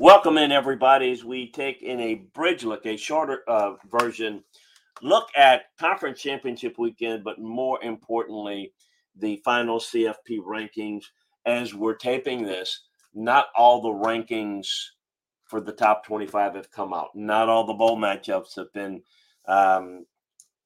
Welcome 0.00 0.38
in, 0.38 0.52
everybody, 0.52 1.10
as 1.10 1.24
we 1.24 1.50
take 1.50 1.82
in 1.82 1.98
a 1.98 2.14
bridge 2.32 2.62
look, 2.62 2.86
a 2.86 2.96
shorter 2.96 3.42
uh, 3.48 3.72
version 3.90 4.44
look 5.02 5.26
at 5.36 5.62
conference 5.80 6.20
championship 6.20 6.76
weekend, 6.78 7.24
but 7.24 7.40
more 7.40 7.82
importantly, 7.82 8.72
the 9.16 9.42
final 9.44 9.80
CFP 9.80 10.38
rankings 10.46 11.06
as 11.44 11.74
we're 11.74 11.96
taping 11.96 12.44
this 12.44 12.82
not 13.12 13.46
all 13.56 13.82
the 13.82 13.88
rankings 13.88 14.68
for 15.46 15.60
the 15.60 15.72
top 15.72 16.06
25 16.06 16.54
have 16.54 16.70
come 16.70 16.94
out. 16.94 17.08
Not 17.16 17.48
all 17.48 17.66
the 17.66 17.74
bowl 17.74 17.98
matchups 17.98 18.54
have 18.54 18.72
been 18.72 19.02
um, 19.48 20.06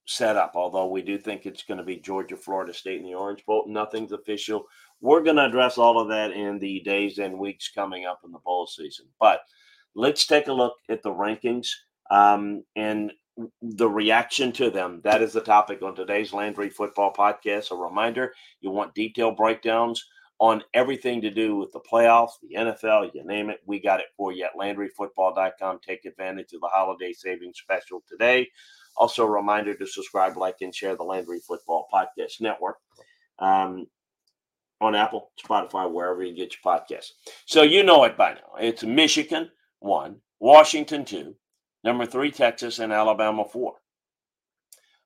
set 0.06 0.36
up, 0.36 0.52
although 0.56 0.88
we 0.88 1.00
do 1.00 1.16
think 1.16 1.46
it's 1.46 1.62
going 1.62 1.78
to 1.78 1.84
be 1.84 1.96
Georgia, 1.96 2.36
Florida 2.36 2.74
State, 2.74 3.00
and 3.00 3.08
the 3.08 3.14
Orange 3.14 3.46
Bowl. 3.46 3.64
Nothing's 3.66 4.12
official. 4.12 4.66
We're 5.02 5.22
going 5.22 5.36
to 5.36 5.46
address 5.46 5.78
all 5.78 5.98
of 5.98 6.08
that 6.08 6.30
in 6.30 6.58
the 6.60 6.80
days 6.80 7.18
and 7.18 7.38
weeks 7.38 7.70
coming 7.74 8.06
up 8.06 8.20
in 8.24 8.30
the 8.30 8.38
bowl 8.38 8.66
season. 8.66 9.06
But 9.20 9.40
let's 9.94 10.26
take 10.26 10.46
a 10.46 10.52
look 10.52 10.74
at 10.88 11.02
the 11.02 11.10
rankings 11.10 11.68
um, 12.10 12.62
and 12.76 13.12
the 13.60 13.88
reaction 13.88 14.52
to 14.52 14.70
them. 14.70 15.00
That 15.02 15.20
is 15.20 15.32
the 15.32 15.40
topic 15.40 15.82
on 15.82 15.96
today's 15.96 16.32
Landry 16.32 16.70
Football 16.70 17.12
Podcast. 17.12 17.72
A 17.72 17.76
reminder 17.76 18.32
you 18.60 18.70
want 18.70 18.94
detailed 18.94 19.36
breakdowns 19.36 20.04
on 20.38 20.62
everything 20.72 21.20
to 21.20 21.30
do 21.30 21.56
with 21.56 21.72
the 21.72 21.80
playoffs, 21.80 22.32
the 22.40 22.56
NFL, 22.56 23.10
you 23.14 23.24
name 23.24 23.50
it. 23.50 23.60
We 23.66 23.80
got 23.80 24.00
it 24.00 24.06
for 24.16 24.32
you 24.32 24.44
at 24.44 24.56
LandryFootball.com. 24.56 25.80
Take 25.86 26.04
advantage 26.04 26.52
of 26.52 26.60
the 26.60 26.68
holiday 26.68 27.12
savings 27.12 27.58
special 27.58 28.02
today. 28.08 28.48
Also, 28.96 29.26
a 29.26 29.30
reminder 29.30 29.74
to 29.74 29.86
subscribe, 29.86 30.36
like, 30.36 30.56
and 30.60 30.74
share 30.74 30.96
the 30.96 31.02
Landry 31.02 31.40
Football 31.40 31.88
Podcast 31.92 32.40
Network 32.40 32.76
um, 33.38 33.86
on 34.82 34.96
Apple, 34.96 35.30
Spotify, 35.42 35.90
wherever 35.90 36.22
you 36.24 36.34
get 36.34 36.52
your 36.52 36.74
podcasts. 36.74 37.12
So 37.46 37.62
you 37.62 37.84
know 37.84 38.04
it 38.04 38.16
by 38.16 38.34
now. 38.34 38.58
It's 38.60 38.82
Michigan, 38.82 39.48
one, 39.78 40.16
Washington, 40.40 41.04
two, 41.04 41.36
number 41.84 42.04
three, 42.04 42.32
Texas, 42.32 42.80
and 42.80 42.92
Alabama, 42.92 43.44
four. 43.44 43.74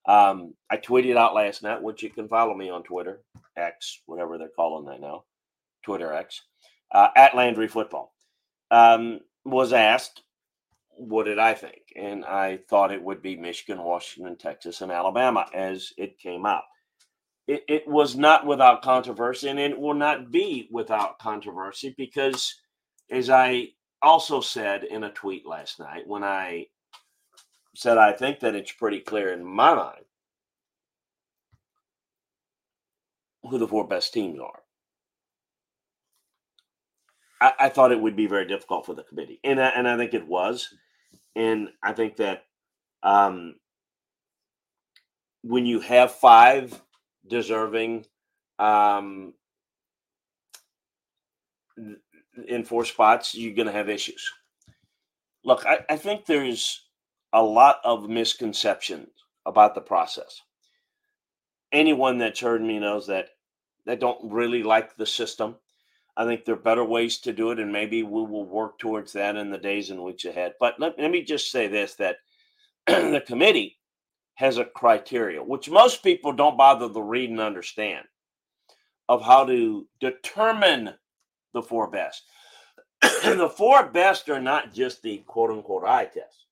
Um, 0.07 0.55
I 0.71 0.79
tweeted 0.79 1.17
out 1.17 1.35
last 1.35 1.63
night, 1.63 1.83
which 1.83 2.03
you 2.03 2.11
can 2.11 2.29
follow 2.29 2.55
me 2.55 2.71
on 2.71 2.85
Twitter, 2.85 3.21
X, 3.57 4.01
whatever 4.07 4.39
they're 4.39 4.49
calling 4.49 4.87
that 4.87 5.01
now, 5.01 5.25
Twitter 5.85 6.13
X, 6.13 6.43
uh, 6.93 7.09
at 7.15 7.37
Landry 7.37 7.69
Football. 7.69 8.15
Um, 8.71 9.21
was 9.45 9.73
asked, 9.73 10.23
what 10.97 11.27
did 11.27 11.39
I 11.39 11.55
think? 11.55 11.83
And 11.95 12.25
I 12.25 12.61
thought 12.69 12.93
it 12.93 13.03
would 13.03 13.21
be 13.21 13.37
Michigan, 13.37 13.83
Washington, 13.83 14.37
Texas, 14.37 14.81
and 14.81 14.91
Alabama 14.91 15.47
as 15.53 15.93
it 15.99 16.19
came 16.19 16.47
out. 16.47 16.65
It, 17.47 17.65
it 17.69 17.89
was 17.89 18.17
not 18.17 18.47
without 18.47 18.83
controversy, 18.83 19.49
and 19.49 19.59
it 19.59 19.79
will 19.79 19.95
not 19.95 20.31
be 20.33 20.69
without 20.71 21.19
controversy 21.19 21.95
because, 21.97 22.55
as 23.11 23.31
I 23.31 23.69
also 24.03 24.41
said 24.41 24.85
in 24.85 25.05
a 25.05 25.13
tweet 25.13 25.47
last 25.47 25.79
night, 25.79 26.07
when 26.07 26.25
I 26.25 26.67
said 27.77 27.99
I 27.99 28.13
think 28.13 28.41
that 28.41 28.55
it's 28.55 28.73
pretty 28.73 29.01
clear 29.01 29.33
in 29.33 29.45
my 29.45 29.75
mind 29.75 30.05
who 33.45 33.59
the 33.59 33.69
four 33.69 33.87
best 33.87 34.13
teams 34.13 34.41
are. 34.41 34.63
I, 37.41 37.53
I, 37.67 37.69
thought 37.69 37.93
it 37.93 38.01
would 38.01 38.17
be 38.17 38.27
very 38.27 38.47
difficult 38.47 38.87
for 38.87 38.95
the 38.95 39.03
committee, 39.03 39.39
and 39.45 39.61
I, 39.61 39.69
and 39.69 39.87
I 39.87 39.97
think 39.97 40.15
it 40.15 40.27
was, 40.27 40.75
and 41.37 41.69
I 41.83 41.93
think 41.93 42.17
that 42.17 42.45
um, 43.03 43.57
when 45.43 45.67
you 45.67 45.81
have 45.81 46.13
five 46.13 46.81
deserving 47.29 48.07
um, 48.59 49.35
in 52.47 52.65
four 52.65 52.85
spots, 52.85 53.35
you're 53.35 53.55
going 53.55 53.67
to 53.67 53.73
have 53.73 53.89
issues. 53.89 54.31
Look, 55.45 55.65
I, 55.67 55.85
I 55.89 55.97
think 55.97 56.27
there's 56.27 56.87
a 57.33 57.43
lot 57.43 57.81
of 57.85 58.09
misconceptions 58.09 59.09
about 59.45 59.75
the 59.75 59.81
process. 59.81 60.41
Anyone 61.73 62.19
that's 62.19 62.41
heard 62.41 62.63
me 62.63 62.79
knows 62.79 63.07
that 63.09 63.29
they 63.85 63.97
don't 63.97 64.33
really 64.33 64.63
like 64.63 64.97
the 64.97 65.07
system. 65.07 65.57
I 66.17 66.25
think 66.25 66.45
there 66.45 66.55
are 66.55 66.59
better 66.59 66.85
ways 66.85 67.19
to 67.21 67.33
do 67.33 67.51
it, 67.51 67.61
and 67.61 67.73
maybe 67.73 68.03
we 68.03 68.23
will 68.23 68.47
work 68.47 68.79
towards 68.79 69.13
that 69.13 69.37
in 69.37 69.51
the 69.51 69.59
days 69.59 69.91
and 69.91 70.03
weeks 70.03 70.25
ahead. 70.25 70.55
But 70.59 70.81
let, 70.81 70.99
let 70.99 71.11
me 71.11 71.23
just 71.23 71.51
say 71.51 71.69
this 71.69 71.95
that 71.97 72.17
the 72.87 73.23
committee 73.27 73.77
has 74.37 74.59
a 74.59 74.65
criteria, 74.65 75.43
which 75.43 75.69
most 75.69 76.03
people 76.03 76.33
don't 76.33 76.59
bother 76.59 76.89
to 76.89 77.03
read 77.03 77.31
and 77.31 77.41
understand, 77.41 78.05
of 79.09 79.23
how 79.23 79.45
to 79.45 79.87
determine 79.99 80.95
the 81.53 81.63
four 81.63 81.91
best. 81.91 82.23
the 83.03 83.53
four 83.57 83.87
best 83.87 84.29
are 84.29 84.41
not 84.41 84.73
just 84.73 85.03
the 85.03 85.19
quote 85.27 85.51
unquote 85.51 85.85
eye 85.85 86.05
test. 86.05 86.45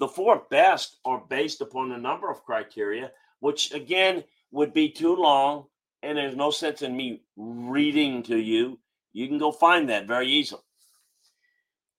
The 0.00 0.08
four 0.08 0.44
best 0.50 0.96
are 1.04 1.22
based 1.28 1.60
upon 1.60 1.92
a 1.92 1.98
number 1.98 2.30
of 2.30 2.44
criteria, 2.44 3.12
which 3.40 3.72
again 3.72 4.24
would 4.50 4.72
be 4.72 4.88
too 4.88 5.14
long, 5.14 5.66
and 6.02 6.16
there's 6.16 6.36
no 6.36 6.50
sense 6.50 6.80
in 6.80 6.96
me 6.96 7.22
reading 7.36 8.22
to 8.24 8.38
you. 8.38 8.78
You 9.12 9.28
can 9.28 9.38
go 9.38 9.52
find 9.52 9.90
that 9.90 10.06
very 10.06 10.28
easily. 10.28 10.62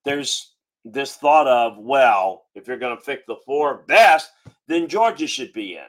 There's 0.04 0.55
this 0.86 1.16
thought 1.16 1.48
of, 1.48 1.78
well, 1.80 2.46
if 2.54 2.68
you're 2.68 2.78
going 2.78 2.96
to 2.96 3.04
pick 3.04 3.26
the 3.26 3.38
four 3.46 3.84
best, 3.88 4.32
then 4.68 4.88
Georgia 4.88 5.28
should 5.28 5.52
be 5.52 5.74
in 5.74 5.88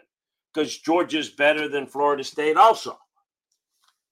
because 0.53 0.79
Georgia's 0.79 1.29
better 1.29 1.69
than 1.69 1.87
Florida 1.87 2.25
State 2.25 2.57
also. 2.57 2.99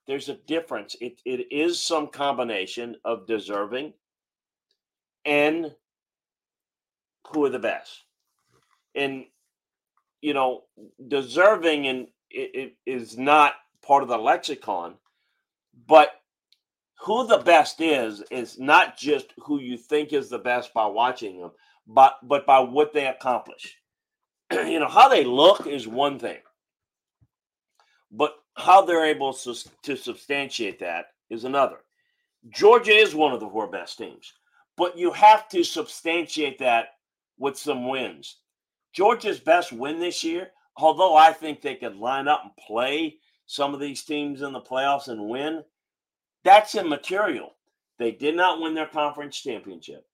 There's 0.07 0.29
a 0.29 0.35
difference. 0.35 0.95
It, 1.01 1.23
it 1.25 1.51
is 1.51 1.81
some 1.81 2.09
combination 2.09 2.97
of 3.05 3.27
deserving 3.27 3.95
and 5.25 5.75
who 7.29 7.47
are 7.47 7.51
the 7.51 7.59
best. 7.59 8.05
And, 8.95 9.25
you 10.21 10.35
know, 10.35 10.65
deserving 11.09 11.87
and 11.87 12.09
it, 12.31 12.51
it 12.55 12.77
is 12.85 13.17
not 13.17 13.55
part 13.83 14.03
of 14.03 14.11
the 14.11 14.19
lexicon, 14.19 14.97
but 15.87 16.11
who 17.01 17.27
the 17.27 17.39
best 17.39 17.81
is 17.81 18.23
is 18.31 18.59
not 18.59 18.97
just 18.97 19.35
who 19.43 19.61
you 19.61 19.77
think 19.77 20.13
is 20.13 20.29
the 20.29 20.39
best 20.39 20.73
by 20.73 20.87
watching 20.87 21.41
them, 21.41 21.51
but 21.87 22.19
but 22.23 22.47
by 22.47 22.61
what 22.61 22.93
they 22.93 23.07
accomplish. 23.07 23.77
you 24.53 24.79
know, 24.79 24.89
how 24.89 25.09
they 25.09 25.25
look 25.25 25.67
is 25.67 25.87
one 25.89 26.19
thing. 26.19 26.39
But 28.11 28.37
how 28.57 28.83
they're 28.83 29.07
able 29.07 29.33
to, 29.35 29.55
to 29.83 29.97
substantiate 29.97 30.79
that 30.79 31.07
is 31.31 31.45
another. 31.45 31.79
Georgia 32.51 32.93
is 32.93 33.15
one 33.15 33.33
of 33.33 33.41
the 33.41 33.49
four 33.49 33.67
best 33.67 33.99
teams, 33.99 34.33
but 34.77 34.97
you 34.97 35.11
have 35.11 35.49
to 35.49 35.65
substantiate 35.65 36.59
that 36.59 36.89
with 37.39 37.59
some 37.59 37.89
wins. 37.89 38.37
Georgia's 38.93 39.41
best 39.41 39.73
win 39.73 39.99
this 39.99 40.23
year, 40.23 40.51
although 40.77 41.17
I 41.17 41.33
think 41.33 41.61
they 41.61 41.75
could 41.75 41.97
line 41.97 42.29
up 42.29 42.43
and 42.45 42.57
play 42.57 43.17
some 43.47 43.75
of 43.75 43.81
these 43.81 44.05
teams 44.05 44.43
in 44.43 44.53
the 44.53 44.61
playoffs 44.61 45.09
and 45.09 45.29
win, 45.29 45.65
that's 46.45 46.75
immaterial. 46.75 47.55
They 47.99 48.13
did 48.13 48.37
not 48.37 48.61
win 48.61 48.75
their 48.75 48.87
conference 48.87 49.41
championship. 49.41 50.05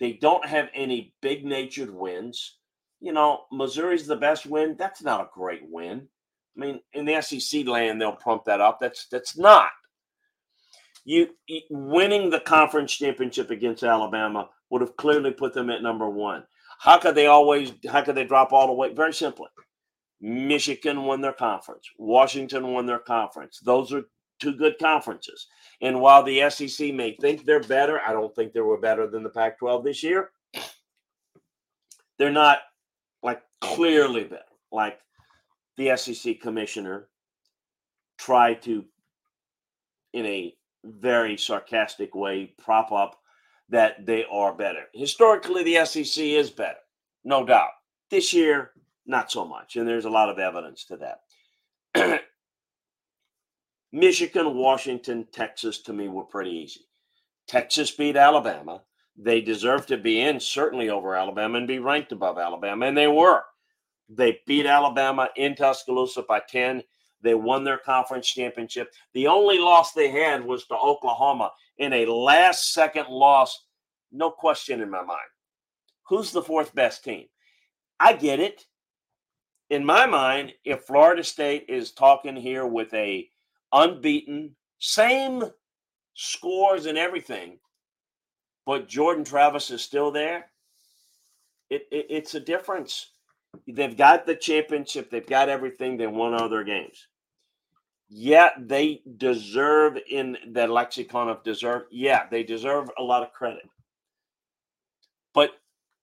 They 0.00 0.14
don't 0.14 0.44
have 0.46 0.68
any 0.74 1.14
big 1.20 1.44
natured 1.44 1.94
wins. 1.94 2.56
You 3.00 3.12
know, 3.12 3.44
Missouri's 3.52 4.06
the 4.06 4.16
best 4.16 4.46
win. 4.46 4.76
That's 4.78 5.02
not 5.02 5.20
a 5.20 5.28
great 5.32 5.62
win. 5.68 6.08
I 6.56 6.60
mean, 6.60 6.80
in 6.92 7.04
the 7.04 7.20
SEC 7.20 7.66
land, 7.66 8.00
they'll 8.00 8.12
pump 8.12 8.44
that 8.44 8.60
up. 8.60 8.78
That's 8.80 9.06
that's 9.08 9.36
not. 9.36 9.70
You 11.04 11.28
winning 11.70 12.30
the 12.30 12.40
conference 12.40 12.94
championship 12.94 13.50
against 13.50 13.82
Alabama 13.82 14.48
would 14.70 14.80
have 14.80 14.96
clearly 14.96 15.32
put 15.32 15.52
them 15.52 15.70
at 15.70 15.82
number 15.82 16.08
one. 16.08 16.44
How 16.78 16.98
could 16.98 17.14
they 17.14 17.26
always? 17.26 17.72
How 17.88 18.02
could 18.02 18.14
they 18.14 18.24
drop 18.24 18.52
all 18.52 18.68
the 18.68 18.72
way? 18.72 18.94
Very 18.94 19.12
simply, 19.12 19.48
Michigan 20.20 21.02
won 21.02 21.20
their 21.20 21.32
conference. 21.32 21.88
Washington 21.98 22.72
won 22.72 22.86
their 22.86 22.98
conference. 22.98 23.60
Those 23.62 23.92
are 23.92 24.04
two 24.44 24.54
good 24.54 24.78
conferences. 24.78 25.46
And 25.80 26.00
while 26.00 26.22
the 26.22 26.48
SEC 26.50 26.94
may 26.94 27.16
think 27.16 27.44
they're 27.44 27.60
better, 27.60 28.00
I 28.06 28.12
don't 28.12 28.34
think 28.34 28.52
they 28.52 28.60
were 28.60 28.78
better 28.78 29.06
than 29.06 29.22
the 29.22 29.30
Pac 29.30 29.58
12 29.58 29.84
this 29.84 30.02
year. 30.02 30.30
They're 32.18 32.30
not 32.30 32.58
like 33.22 33.42
clearly 33.60 34.24
better. 34.24 34.42
Like 34.70 34.98
the 35.76 35.96
SEC 35.96 36.40
commissioner 36.40 37.08
tried 38.18 38.62
to, 38.62 38.84
in 40.12 40.26
a 40.26 40.54
very 40.84 41.36
sarcastic 41.36 42.14
way, 42.14 42.54
prop 42.58 42.92
up 42.92 43.18
that 43.70 44.04
they 44.04 44.24
are 44.30 44.52
better. 44.52 44.84
Historically, 44.92 45.64
the 45.64 45.84
SEC 45.86 46.22
is 46.22 46.50
better, 46.50 46.78
no 47.24 47.44
doubt. 47.44 47.70
This 48.10 48.32
year, 48.32 48.72
not 49.06 49.32
so 49.32 49.44
much. 49.44 49.76
And 49.76 49.88
there's 49.88 50.04
a 50.04 50.10
lot 50.10 50.28
of 50.28 50.38
evidence 50.38 50.84
to 50.86 50.98
that. 51.94 52.20
Michigan, 53.94 54.56
Washington, 54.56 55.24
Texas 55.30 55.78
to 55.82 55.92
me 55.92 56.08
were 56.08 56.24
pretty 56.24 56.50
easy. 56.50 56.80
Texas 57.46 57.92
beat 57.92 58.16
Alabama. 58.16 58.82
They 59.16 59.40
deserve 59.40 59.86
to 59.86 59.96
be 59.96 60.20
in, 60.20 60.40
certainly 60.40 60.90
over 60.90 61.14
Alabama, 61.14 61.58
and 61.58 61.68
be 61.68 61.78
ranked 61.78 62.10
above 62.10 62.36
Alabama. 62.36 62.86
And 62.86 62.98
they 62.98 63.06
were. 63.06 63.42
They 64.08 64.40
beat 64.48 64.66
Alabama 64.66 65.28
in 65.36 65.54
Tuscaloosa 65.54 66.22
by 66.22 66.40
10. 66.40 66.82
They 67.22 67.34
won 67.34 67.62
their 67.62 67.78
conference 67.78 68.26
championship. 68.26 68.92
The 69.12 69.28
only 69.28 69.60
loss 69.60 69.92
they 69.92 70.10
had 70.10 70.44
was 70.44 70.66
to 70.66 70.74
Oklahoma 70.74 71.52
in 71.78 71.92
a 71.92 72.06
last 72.06 72.72
second 72.72 73.06
loss. 73.08 73.64
No 74.10 74.28
question 74.28 74.80
in 74.80 74.90
my 74.90 75.04
mind. 75.04 75.20
Who's 76.08 76.32
the 76.32 76.42
fourth 76.42 76.74
best 76.74 77.04
team? 77.04 77.26
I 78.00 78.14
get 78.14 78.40
it. 78.40 78.66
In 79.70 79.84
my 79.84 80.04
mind, 80.04 80.52
if 80.64 80.82
Florida 80.82 81.22
State 81.22 81.66
is 81.68 81.92
talking 81.92 82.34
here 82.34 82.66
with 82.66 82.92
a 82.92 83.28
unbeaten, 83.74 84.56
same 84.78 85.44
scores 86.14 86.86
and 86.86 86.96
everything, 86.96 87.58
but 88.64 88.88
Jordan 88.88 89.24
Travis 89.24 89.70
is 89.70 89.82
still 89.82 90.10
there. 90.10 90.46
It, 91.68 91.86
it, 91.90 92.06
it's 92.08 92.34
a 92.34 92.40
difference. 92.40 93.10
They've 93.68 93.96
got 93.96 94.26
the 94.26 94.36
championship, 94.36 95.10
they've 95.10 95.26
got 95.26 95.48
everything, 95.48 95.96
they 95.96 96.06
won 96.06 96.34
all 96.34 96.48
their 96.48 96.64
games. 96.64 97.08
Yeah, 98.08 98.50
they 98.58 99.02
deserve 99.16 99.98
in 100.10 100.36
that 100.52 100.70
lexicon 100.70 101.28
of 101.28 101.42
deserve. 101.42 101.84
Yeah, 101.90 102.24
they 102.30 102.42
deserve 102.42 102.90
a 102.98 103.02
lot 103.02 103.22
of 103.22 103.32
credit. 103.32 103.68
But 105.32 105.50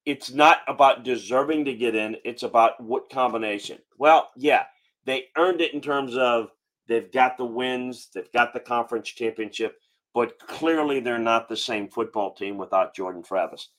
it's 0.06 0.32
not 0.32 0.60
about 0.68 1.04
deserving 1.04 1.66
to 1.66 1.74
get 1.74 1.96
in, 1.96 2.18
it's 2.26 2.44
about 2.44 2.82
what 2.84 3.10
combination. 3.10 3.78
Well, 3.98 4.30
yeah, 4.36 4.64
they 5.06 5.26
earned 5.38 5.62
it 5.62 5.74
in 5.74 5.82
terms 5.82 6.18
of 6.18 6.50
They've 6.88 7.12
got 7.12 7.38
the 7.38 7.46
wins, 7.46 8.10
they've 8.14 8.32
got 8.32 8.54
the 8.54 8.60
conference 8.60 9.10
championship, 9.10 9.78
but 10.14 10.40
clearly 10.40 11.00
they're 11.00 11.18
not 11.20 11.48
the 11.48 11.58
same 11.58 11.90
football 11.90 12.34
team 12.34 12.58
without 12.58 12.96
Jordan 12.96 13.24
Travis. 13.24 13.70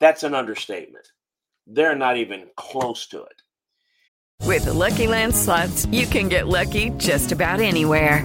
That's 0.00 0.22
an 0.22 0.34
understatement. 0.34 1.08
They're 1.66 1.94
not 1.94 2.16
even 2.16 2.48
close 2.56 3.06
to 3.08 3.22
it. 3.22 3.42
With 4.44 4.64
the 4.64 4.72
Lucky 4.72 5.06
Land 5.06 5.34
slots, 5.34 5.86
you 5.86 6.06
can 6.06 6.28
get 6.28 6.48
lucky 6.48 6.90
just 6.96 7.30
about 7.30 7.60
anywhere. 7.60 8.24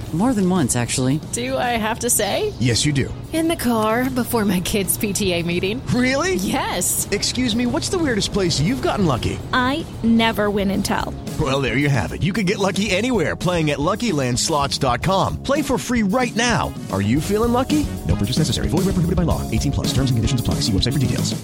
More 0.13 0.33
than 0.33 0.49
once, 0.49 0.75
actually. 0.75 1.21
Do 1.31 1.57
I 1.57 1.77
have 1.77 1.99
to 1.99 2.09
say? 2.09 2.51
Yes, 2.59 2.85
you 2.85 2.91
do. 2.91 3.13
In 3.31 3.47
the 3.47 3.55
car 3.55 4.09
before 4.09 4.43
my 4.43 4.59
kids' 4.59 4.97
PTA 4.97 5.45
meeting. 5.45 5.81
Really? 5.87 6.35
Yes. 6.35 7.07
Excuse 7.11 7.55
me, 7.55 7.65
what's 7.65 7.87
the 7.87 7.97
weirdest 7.97 8.33
place 8.33 8.59
you've 8.59 8.81
gotten 8.81 9.05
lucky? 9.05 9.39
I 9.53 9.85
never 10.03 10.49
win 10.49 10.69
and 10.71 10.83
tell. 10.83 11.13
Well, 11.39 11.61
there 11.61 11.77
you 11.77 11.87
have 11.87 12.11
it. 12.11 12.23
You 12.23 12.33
can 12.33 12.45
get 12.45 12.59
lucky 12.59 12.91
anywhere 12.91 13.37
playing 13.37 13.71
at 13.71 13.79
LuckyLandSlots.com. 13.79 15.43
Play 15.43 15.61
for 15.61 15.77
free 15.77 16.03
right 16.03 16.35
now. 16.35 16.73
Are 16.91 17.01
you 17.01 17.21
feeling 17.21 17.53
lucky? 17.53 17.87
No 18.05 18.17
purchase 18.17 18.37
necessary. 18.37 18.67
Void 18.67 18.79
where 18.79 18.95
prohibited 18.95 19.15
by 19.15 19.23
law. 19.23 19.49
18 19.49 19.71
plus. 19.71 19.87
Terms 19.93 20.11
and 20.11 20.17
conditions 20.17 20.41
apply. 20.41 20.55
See 20.55 20.73
website 20.73 20.93
for 20.93 20.99
details. 20.99 21.41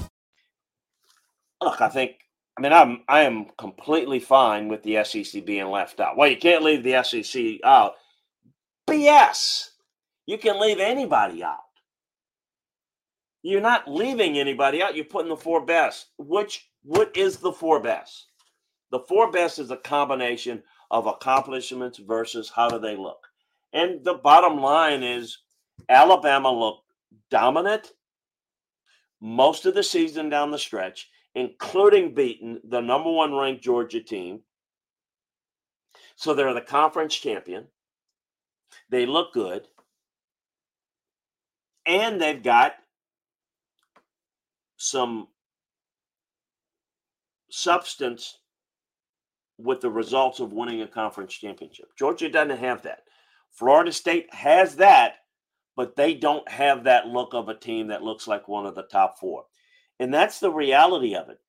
Look, 1.61 1.79
I 1.79 1.87
think. 1.87 2.11
I 2.57 2.61
mean, 2.61 2.73
I'm 2.73 3.03
I 3.07 3.21
am 3.21 3.45
completely 3.57 4.19
fine 4.19 4.67
with 4.67 4.83
the 4.83 5.03
SEC 5.03 5.45
being 5.45 5.67
left 5.67 5.99
out. 5.99 6.17
Well, 6.17 6.27
you 6.27 6.37
can't 6.37 6.63
leave 6.63 6.83
the 6.83 7.03
SEC 7.03 7.59
out 7.63 7.93
BS. 8.87 9.69
You 10.25 10.37
can 10.37 10.59
leave 10.59 10.79
anybody 10.79 11.43
out. 11.43 11.59
You're 13.43 13.61
not 13.61 13.89
leaving 13.89 14.37
anybody 14.37 14.81
out. 14.81 14.95
You're 14.95 15.05
putting 15.05 15.29
the 15.29 15.37
four 15.37 15.65
best. 15.65 16.07
Which 16.17 16.69
what 16.83 17.15
is 17.15 17.37
the 17.37 17.51
four 17.51 17.81
best? 17.81 18.27
The 18.91 18.99
four 18.99 19.31
best 19.31 19.59
is 19.59 19.71
a 19.71 19.77
combination 19.77 20.63
of 20.91 21.05
accomplishments 21.05 21.97
versus 21.99 22.51
how 22.53 22.69
do 22.69 22.79
they 22.79 22.95
look. 22.95 23.27
And 23.73 24.03
the 24.03 24.15
bottom 24.15 24.59
line 24.59 25.03
is 25.03 25.37
Alabama 25.89 26.51
looked 26.51 26.83
dominant 27.29 27.91
most 29.19 29.65
of 29.65 29.73
the 29.73 29.83
season 29.83 30.29
down 30.29 30.51
the 30.51 30.59
stretch, 30.59 31.09
including 31.35 32.13
beating 32.13 32.59
the 32.63 32.81
number 32.81 33.11
one 33.11 33.33
ranked 33.33 33.63
Georgia 33.63 34.01
team. 34.01 34.41
So 36.15 36.33
they're 36.33 36.53
the 36.53 36.61
conference 36.61 37.15
champion. 37.15 37.67
They 38.89 39.05
look 39.05 39.33
good. 39.33 39.67
And 41.85 42.19
they've 42.21 42.41
got 42.41 42.73
some 44.77 45.27
substance 47.49 48.37
with 49.57 49.81
the 49.81 49.89
results 49.89 50.39
of 50.39 50.53
winning 50.53 50.81
a 50.81 50.87
conference 50.87 51.33
championship. 51.33 51.87
Georgia 51.97 52.29
doesn't 52.29 52.57
have 52.57 52.83
that. 52.83 53.03
Florida 53.51 53.91
State 53.91 54.31
has 54.33 54.75
that, 54.75 55.15
but 55.75 55.95
they 55.95 56.13
don't 56.13 56.47
have 56.49 56.83
that 56.83 57.07
look 57.07 57.33
of 57.33 57.49
a 57.49 57.55
team 57.55 57.87
that 57.87 58.03
looks 58.03 58.27
like 58.27 58.47
one 58.47 58.65
of 58.65 58.75
the 58.75 58.83
top 58.83 59.17
four. 59.19 59.45
And 59.99 60.13
that's 60.13 60.39
the 60.39 60.51
reality 60.51 61.15
of 61.15 61.29
it. 61.29 61.39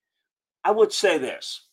I 0.65 0.71
would 0.71 0.93
say 0.93 1.19
this 1.19 1.69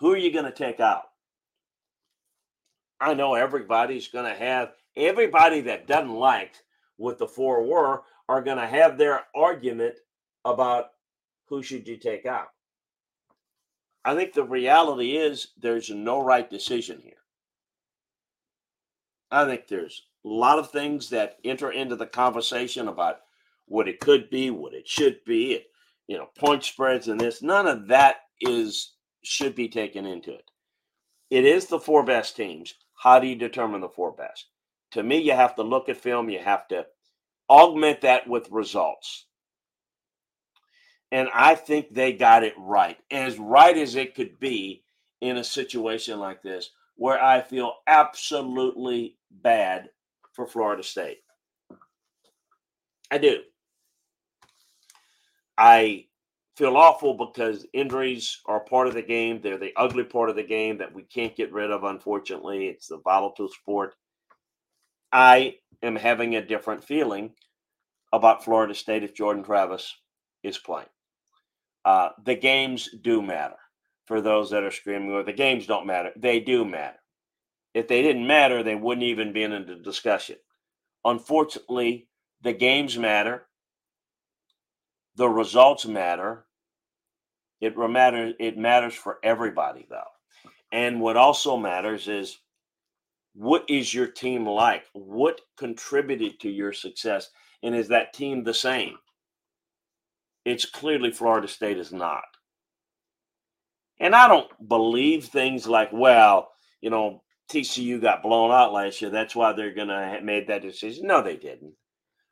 who 0.00 0.12
are 0.12 0.16
you 0.16 0.32
going 0.32 0.44
to 0.44 0.52
take 0.52 0.80
out? 0.80 1.04
I 3.00 3.14
know 3.14 3.34
everybody's 3.34 4.08
going 4.08 4.30
to 4.30 4.38
have 4.38 4.72
everybody 4.96 5.60
that 5.62 5.86
doesn't 5.86 6.14
like 6.14 6.54
what 6.96 7.18
the 7.18 7.28
four 7.28 7.64
were 7.64 8.02
are 8.28 8.42
going 8.42 8.58
to 8.58 8.66
have 8.66 8.98
their 8.98 9.22
argument 9.34 9.94
about 10.44 10.86
who 11.46 11.62
should 11.62 11.86
you 11.86 11.96
take 11.96 12.26
out. 12.26 12.48
I 14.04 14.14
think 14.14 14.32
the 14.32 14.44
reality 14.44 15.16
is 15.16 15.48
there's 15.58 15.90
no 15.90 16.22
right 16.22 16.48
decision 16.48 17.00
here. 17.02 17.12
I 19.30 19.44
think 19.44 19.68
there's 19.68 20.06
a 20.24 20.28
lot 20.28 20.58
of 20.58 20.70
things 20.70 21.10
that 21.10 21.38
enter 21.44 21.70
into 21.70 21.96
the 21.96 22.06
conversation 22.06 22.88
about 22.88 23.20
what 23.66 23.88
it 23.88 24.00
could 24.00 24.30
be, 24.30 24.50
what 24.50 24.72
it 24.74 24.88
should 24.88 25.22
be, 25.26 25.62
you 26.06 26.16
know, 26.16 26.28
point 26.38 26.64
spreads 26.64 27.08
and 27.08 27.20
this. 27.20 27.42
None 27.42 27.66
of 27.66 27.86
that 27.88 28.16
is 28.40 28.94
should 29.22 29.54
be 29.54 29.68
taken 29.68 30.06
into 30.06 30.32
it. 30.32 30.50
It 31.30 31.44
is 31.44 31.66
the 31.66 31.78
four 31.78 32.02
best 32.02 32.36
teams. 32.36 32.74
How 32.98 33.18
do 33.20 33.26
you 33.26 33.36
determine 33.36 33.80
the 33.80 33.88
four 33.88 34.12
best? 34.12 34.46
To 34.92 35.02
me, 35.02 35.18
you 35.18 35.32
have 35.32 35.54
to 35.56 35.62
look 35.62 35.88
at 35.88 35.96
film, 35.96 36.28
you 36.28 36.40
have 36.40 36.66
to 36.68 36.86
augment 37.48 38.00
that 38.02 38.28
with 38.28 38.50
results. 38.50 39.26
And 41.10 41.28
I 41.32 41.54
think 41.54 41.94
they 41.94 42.12
got 42.12 42.44
it 42.44 42.54
right, 42.58 42.98
as 43.10 43.38
right 43.38 43.76
as 43.76 43.94
it 43.94 44.14
could 44.14 44.38
be 44.38 44.82
in 45.20 45.38
a 45.38 45.44
situation 45.44 46.18
like 46.18 46.42
this, 46.42 46.70
where 46.96 47.22
I 47.22 47.40
feel 47.40 47.74
absolutely 47.86 49.16
bad 49.30 49.90
for 50.32 50.46
Florida 50.46 50.82
State. 50.82 51.18
I 53.10 53.18
do. 53.18 53.38
I 55.56 56.07
feel 56.58 56.76
awful 56.76 57.14
because 57.14 57.64
injuries 57.72 58.40
are 58.46 58.58
part 58.58 58.88
of 58.88 58.94
the 58.94 59.02
game. 59.02 59.40
They're 59.40 59.58
the 59.58 59.72
ugly 59.76 60.02
part 60.02 60.28
of 60.28 60.34
the 60.34 60.42
game 60.42 60.76
that 60.78 60.92
we 60.92 61.04
can't 61.04 61.36
get 61.36 61.52
rid 61.52 61.70
of, 61.70 61.84
unfortunately. 61.84 62.66
It's 62.66 62.88
the 62.88 62.98
volatile 62.98 63.48
sport. 63.48 63.94
I 65.12 65.58
am 65.84 65.94
having 65.94 66.34
a 66.34 66.44
different 66.44 66.82
feeling 66.82 67.30
about 68.12 68.44
Florida 68.44 68.74
State 68.74 69.04
if 69.04 69.14
Jordan 69.14 69.44
Travis 69.44 69.94
is 70.42 70.58
playing. 70.58 70.88
Uh, 71.84 72.08
the 72.24 72.34
games 72.34 72.88
do 73.02 73.22
matter 73.22 73.56
for 74.06 74.20
those 74.20 74.50
that 74.50 74.64
are 74.64 74.72
screaming, 74.72 75.12
or 75.12 75.22
the 75.22 75.32
games 75.32 75.64
don't 75.64 75.86
matter. 75.86 76.10
They 76.16 76.40
do 76.40 76.64
matter. 76.64 76.98
If 77.72 77.86
they 77.86 78.02
didn't 78.02 78.26
matter, 78.26 78.64
they 78.64 78.74
wouldn't 78.74 79.06
even 79.06 79.32
be 79.32 79.44
in 79.44 79.52
the 79.52 79.76
discussion. 79.76 80.36
Unfortunately, 81.04 82.08
the 82.42 82.52
games 82.52 82.98
matter. 82.98 83.46
The 85.14 85.28
results 85.28 85.86
matter. 85.86 86.46
It 87.60 87.76
matters. 87.76 88.34
It 88.38 88.56
matters 88.56 88.94
for 88.94 89.18
everybody, 89.22 89.86
though. 89.88 90.02
And 90.72 91.00
what 91.00 91.16
also 91.16 91.56
matters 91.56 92.08
is 92.08 92.38
what 93.34 93.64
is 93.68 93.92
your 93.92 94.06
team 94.06 94.46
like? 94.46 94.84
What 94.92 95.40
contributed 95.56 96.40
to 96.40 96.50
your 96.50 96.72
success? 96.72 97.30
And 97.62 97.74
is 97.74 97.88
that 97.88 98.12
team 98.12 98.44
the 98.44 98.54
same? 98.54 98.96
It's 100.44 100.64
clearly 100.64 101.10
Florida 101.10 101.48
State 101.48 101.78
is 101.78 101.92
not. 101.92 102.24
And 104.00 104.14
I 104.14 104.28
don't 104.28 104.50
believe 104.68 105.24
things 105.24 105.66
like, 105.66 105.90
well, 105.92 106.50
you 106.80 106.90
know, 106.90 107.22
TCU 107.50 108.00
got 108.00 108.22
blown 108.22 108.50
out 108.50 108.72
last 108.72 109.00
year. 109.00 109.10
That's 109.10 109.34
why 109.34 109.52
they're 109.52 109.74
going 109.74 109.88
to 109.88 110.20
made 110.22 110.46
that 110.48 110.62
decision. 110.62 111.06
No, 111.06 111.22
they 111.22 111.36
didn't. 111.36 111.74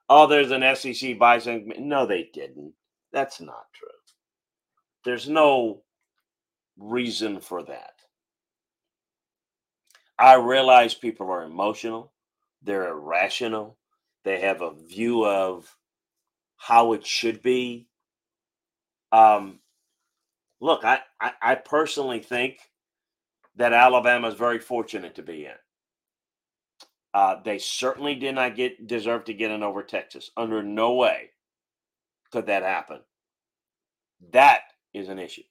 Oh, 0.08 0.26
there's 0.26 0.52
an 0.52 0.62
SEC 0.76 1.18
bison. 1.18 1.72
No, 1.78 2.06
they 2.06 2.30
didn't. 2.32 2.72
That's 3.12 3.40
not 3.40 3.64
true. 3.74 3.88
There's 5.06 5.28
no 5.28 5.82
reason 6.76 7.38
for 7.38 7.62
that. 7.62 7.92
I 10.18 10.34
realize 10.34 10.94
people 10.94 11.30
are 11.30 11.44
emotional, 11.44 12.12
they're 12.60 12.88
irrational, 12.88 13.78
they 14.24 14.40
have 14.40 14.62
a 14.62 14.74
view 14.74 15.24
of 15.24 15.72
how 16.56 16.92
it 16.92 17.06
should 17.06 17.40
be. 17.40 17.86
Um, 19.12 19.60
look, 20.60 20.84
I, 20.84 20.98
I, 21.20 21.32
I 21.40 21.54
personally 21.54 22.18
think 22.18 22.58
that 23.54 23.72
Alabama 23.72 24.26
is 24.26 24.34
very 24.34 24.58
fortunate 24.58 25.14
to 25.14 25.22
be 25.22 25.46
in. 25.46 25.52
Uh, 27.14 27.36
they 27.44 27.58
certainly 27.58 28.16
did 28.16 28.34
not 28.34 28.56
get 28.56 28.88
deserve 28.88 29.22
to 29.26 29.34
get 29.34 29.52
in 29.52 29.62
over 29.62 29.84
Texas. 29.84 30.32
Under 30.36 30.64
no 30.64 30.94
way 30.94 31.30
could 32.32 32.46
that 32.46 32.64
happen. 32.64 32.98
That 34.32 34.62
is 34.96 35.08
an 35.08 35.18
issue. 35.18 35.42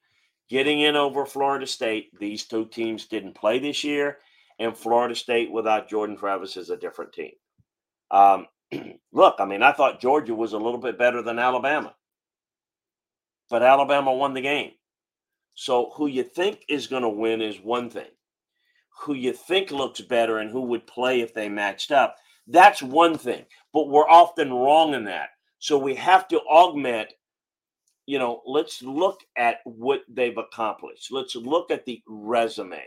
Getting 0.49 0.81
in 0.81 0.95
over 0.95 1.25
Florida 1.25 1.65
State, 1.65 2.17
these 2.19 2.45
two 2.45 2.65
teams 2.65 3.05
didn't 3.05 3.35
play 3.35 3.59
this 3.59 3.83
year, 3.83 4.19
and 4.59 4.77
Florida 4.77 5.15
State 5.15 5.51
without 5.51 5.89
Jordan 5.89 6.17
Travis 6.17 6.57
is 6.57 6.69
a 6.69 6.77
different 6.77 7.13
team. 7.13 7.31
Um, 8.11 8.47
look, 9.11 9.35
I 9.39 9.45
mean, 9.45 9.63
I 9.63 9.71
thought 9.71 9.99
Georgia 9.99 10.35
was 10.35 10.53
a 10.53 10.57
little 10.57 10.79
bit 10.79 10.97
better 10.97 11.21
than 11.21 11.39
Alabama, 11.39 11.95
but 13.49 13.63
Alabama 13.63 14.13
won 14.13 14.33
the 14.33 14.41
game. 14.41 14.71
So, 15.55 15.91
who 15.95 16.07
you 16.07 16.23
think 16.23 16.65
is 16.67 16.87
going 16.87 17.03
to 17.03 17.09
win 17.09 17.41
is 17.41 17.59
one 17.59 17.89
thing. 17.89 18.09
Who 19.01 19.13
you 19.13 19.33
think 19.33 19.71
looks 19.71 20.01
better 20.01 20.39
and 20.39 20.49
who 20.49 20.61
would 20.63 20.85
play 20.85 21.21
if 21.21 21.33
they 21.33 21.49
matched 21.49 21.91
up, 21.91 22.17
that's 22.47 22.83
one 22.83 23.17
thing. 23.17 23.45
But 23.73 23.89
we're 23.89 24.07
often 24.07 24.53
wrong 24.53 24.93
in 24.93 25.05
that. 25.05 25.29
So, 25.59 25.77
we 25.77 25.95
have 25.95 26.27
to 26.27 26.39
augment 26.41 27.13
you 28.05 28.19
know, 28.19 28.41
let's 28.45 28.83
look 28.83 29.21
at 29.35 29.57
what 29.63 30.01
they've 30.07 30.37
accomplished. 30.37 31.11
Let's 31.11 31.35
look 31.35 31.71
at 31.71 31.85
the 31.85 32.01
resume. 32.07 32.83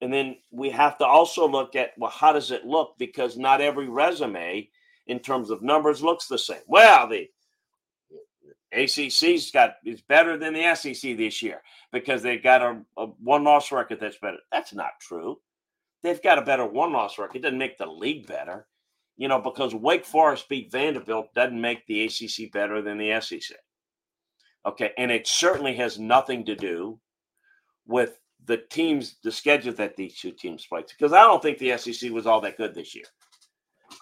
And 0.00 0.12
then 0.12 0.36
we 0.50 0.70
have 0.70 0.98
to 0.98 1.06
also 1.06 1.46
look 1.46 1.76
at, 1.76 1.90
well, 1.98 2.10
how 2.10 2.32
does 2.32 2.50
it 2.50 2.64
look? 2.64 2.94
Because 2.98 3.36
not 3.36 3.60
every 3.60 3.88
resume 3.88 4.68
in 5.06 5.18
terms 5.18 5.50
of 5.50 5.62
numbers 5.62 6.02
looks 6.02 6.26
the 6.26 6.38
same. 6.38 6.62
Well, 6.66 7.08
the 7.08 7.28
ACC's 8.72 9.50
got 9.50 9.74
is 9.84 10.00
better 10.00 10.38
than 10.38 10.54
the 10.54 10.74
SEC 10.74 11.16
this 11.16 11.42
year 11.42 11.60
because 11.92 12.22
they've 12.22 12.42
got 12.42 12.62
a, 12.62 12.80
a 12.96 13.06
one 13.22 13.44
loss 13.44 13.72
record 13.72 14.00
that's 14.00 14.18
better. 14.18 14.38
That's 14.50 14.72
not 14.72 14.92
true. 15.00 15.38
They've 16.02 16.22
got 16.22 16.38
a 16.38 16.42
better 16.42 16.64
one 16.64 16.92
loss 16.92 17.18
record. 17.18 17.36
It 17.36 17.42
doesn't 17.42 17.58
make 17.58 17.76
the 17.76 17.86
league 17.86 18.26
better, 18.26 18.66
you 19.16 19.28
know, 19.28 19.40
because 19.40 19.74
Wake 19.74 20.06
Forest 20.06 20.48
beat 20.48 20.72
Vanderbilt 20.72 21.34
doesn't 21.34 21.60
make 21.60 21.86
the 21.86 22.04
ACC 22.04 22.50
better 22.52 22.80
than 22.80 22.96
the 22.96 23.20
SEC. 23.20 23.56
Okay. 24.66 24.92
And 24.98 25.10
it 25.10 25.26
certainly 25.26 25.74
has 25.76 25.98
nothing 25.98 26.44
to 26.46 26.54
do 26.54 26.98
with 27.86 28.18
the 28.46 28.58
teams, 28.70 29.16
the 29.22 29.32
schedule 29.32 29.72
that 29.74 29.96
these 29.96 30.18
two 30.18 30.32
teams 30.32 30.66
play. 30.66 30.82
Because 30.86 31.12
I 31.12 31.22
don't 31.22 31.42
think 31.42 31.58
the 31.58 31.76
SEC 31.76 32.10
was 32.10 32.26
all 32.26 32.40
that 32.42 32.56
good 32.56 32.74
this 32.74 32.94
year. 32.94 33.04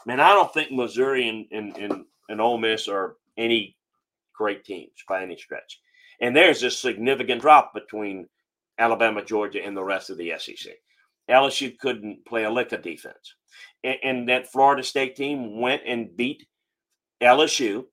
Man, 0.06 0.20
I 0.20 0.28
don't 0.28 0.52
think 0.52 0.70
Missouri 0.70 1.28
and, 1.28 1.46
and, 1.50 1.76
and, 1.76 2.04
and 2.28 2.40
Ole 2.40 2.58
Miss 2.58 2.88
are 2.88 3.16
any 3.36 3.76
great 4.34 4.64
teams 4.64 4.92
by 5.08 5.22
any 5.22 5.36
stretch. 5.36 5.80
And 6.20 6.34
there's 6.34 6.62
a 6.62 6.70
significant 6.70 7.40
drop 7.40 7.72
between 7.74 8.28
Alabama, 8.78 9.24
Georgia, 9.24 9.64
and 9.64 9.76
the 9.76 9.84
rest 9.84 10.10
of 10.10 10.18
the 10.18 10.32
SEC. 10.38 10.74
LSU 11.30 11.76
couldn't 11.78 12.24
play 12.24 12.44
a 12.44 12.50
lick 12.50 12.72
of 12.72 12.82
defense. 12.82 13.34
And, 13.84 13.96
and 14.02 14.28
that 14.28 14.50
Florida 14.50 14.82
State 14.82 15.16
team 15.16 15.60
went 15.60 15.82
and 15.86 16.16
beat 16.16 16.46
LSU 17.22 17.86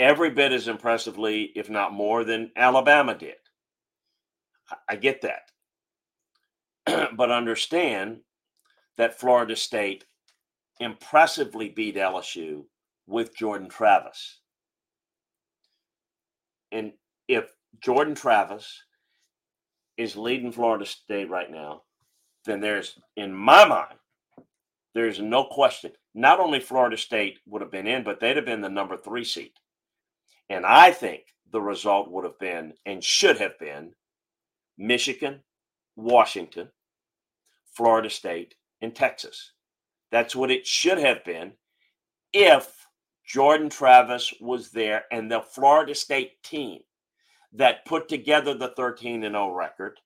every 0.00 0.30
bit 0.30 0.50
as 0.50 0.66
impressively, 0.66 1.52
if 1.54 1.70
not 1.70 1.92
more, 1.92 2.24
than 2.24 2.50
Alabama 2.56 3.14
did. 3.14 3.36
I 4.88 4.96
get 4.96 5.22
that. 5.22 5.42
but 7.16 7.30
understand 7.30 8.20
that 8.96 9.20
Florida 9.20 9.54
State 9.54 10.04
impressively 10.80 11.68
beat 11.68 11.96
LSU 11.96 12.64
with 13.06 13.36
Jordan 13.36 13.68
Travis. 13.68 14.40
And 16.72 16.92
if 17.28 17.50
Jordan 17.82 18.14
Travis 18.14 18.82
is 19.98 20.16
leading 20.16 20.50
Florida 20.50 20.86
State 20.86 21.28
right 21.28 21.50
now, 21.50 21.82
then 22.46 22.60
there's, 22.60 22.98
in 23.16 23.34
my 23.34 23.66
mind, 23.66 23.98
there's 24.94 25.20
no 25.20 25.44
question. 25.44 25.92
Not 26.14 26.40
only 26.40 26.58
Florida 26.58 26.96
State 26.96 27.38
would 27.46 27.60
have 27.60 27.70
been 27.70 27.86
in, 27.86 28.02
but 28.02 28.18
they'd 28.18 28.36
have 28.36 28.46
been 28.46 28.62
the 28.62 28.68
number 28.68 28.96
three 28.96 29.24
seed. 29.24 29.52
And 30.50 30.66
I 30.66 30.90
think 30.90 31.22
the 31.52 31.60
result 31.60 32.10
would 32.10 32.24
have 32.24 32.38
been 32.40 32.74
and 32.84 33.02
should 33.02 33.38
have 33.38 33.56
been 33.60 33.92
Michigan, 34.76 35.42
Washington, 35.94 36.68
Florida 37.72 38.10
State, 38.10 38.56
and 38.82 38.94
Texas. 38.94 39.52
That's 40.10 40.34
what 40.34 40.50
it 40.50 40.66
should 40.66 40.98
have 40.98 41.24
been 41.24 41.52
if 42.32 42.86
Jordan 43.24 43.70
Travis 43.70 44.34
was 44.40 44.72
there 44.72 45.04
and 45.12 45.30
the 45.30 45.40
Florida 45.40 45.94
State 45.94 46.42
team 46.42 46.80
that 47.52 47.84
put 47.84 48.08
together 48.08 48.52
the 48.52 48.72
13 48.76 49.22
and 49.22 49.34
0 49.34 49.52
record 49.52 50.00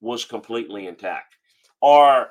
was 0.00 0.24
completely 0.24 0.88
intact. 0.88 1.36
Or, 1.80 2.30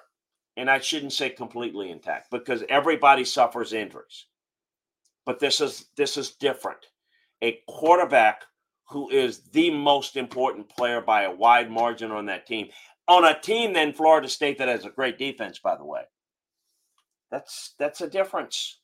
and 0.57 0.69
I 0.69 0.79
shouldn't 0.79 1.13
say 1.13 1.29
completely 1.29 1.91
intact 1.91 2.29
because 2.29 2.63
everybody 2.67 3.23
suffers 3.23 3.71
injuries. 3.71 4.25
But 5.25 5.39
this 5.39 5.61
is 5.61 5.85
this 5.95 6.17
is 6.17 6.31
different 6.31 6.85
a 7.45 7.61
quarterback 7.67 8.43
who 8.89 9.09
is 9.11 9.41
the 9.51 9.69
most 9.69 10.17
important 10.17 10.67
player 10.67 10.99
by 10.99 11.23
a 11.23 11.31
wide 11.31 11.69
margin 11.69 12.11
on 12.11 12.25
that 12.25 12.47
team. 12.47 12.69
On 13.07 13.23
a 13.23 13.39
team 13.39 13.71
then 13.71 13.93
Florida 13.93 14.27
State 14.27 14.57
that 14.57 14.67
has 14.67 14.85
a 14.85 14.89
great 14.89 15.19
defense, 15.19 15.59
by 15.59 15.75
the 15.75 15.85
way. 15.85 16.01
That's 17.29 17.75
that's 17.77 18.01
a 18.01 18.09
difference. 18.09 18.79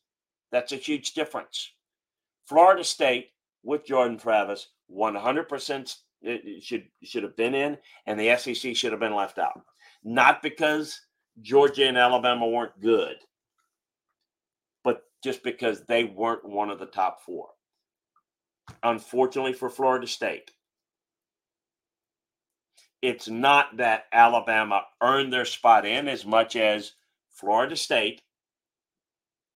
That's 0.52 0.70
a 0.70 0.76
huge 0.76 1.12
difference. 1.14 1.72
Florida 2.46 2.84
State 2.84 3.30
with 3.64 3.84
Jordan 3.84 4.18
Travis, 4.18 4.68
100% 4.94 5.96
should 6.60 6.84
should 7.02 7.22
have 7.24 7.36
been 7.36 7.54
in, 7.54 7.78
and 8.06 8.18
the 8.18 8.36
SEC 8.36 8.76
should 8.76 8.92
have 8.92 9.00
been 9.00 9.14
left 9.14 9.38
out. 9.38 9.60
Not 10.04 10.40
because 10.40 11.00
Georgia 11.40 11.88
and 11.88 11.98
Alabama 11.98 12.46
weren't 12.46 12.80
good, 12.80 13.16
but 14.84 15.02
just 15.24 15.42
because 15.42 15.84
they 15.84 16.04
weren't 16.04 16.48
one 16.48 16.70
of 16.70 16.78
the 16.78 16.86
top 16.86 17.22
four 17.24 17.48
unfortunately 18.82 19.52
for 19.52 19.68
Florida 19.68 20.06
State. 20.06 20.50
It's 23.00 23.28
not 23.28 23.78
that 23.78 24.04
Alabama 24.12 24.82
earned 25.02 25.32
their 25.32 25.44
spot 25.44 25.84
in 25.84 26.06
as 26.06 26.24
much 26.24 26.54
as 26.54 26.92
Florida 27.30 27.76
State. 27.76 28.22